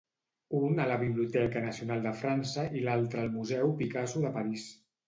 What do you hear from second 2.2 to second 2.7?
França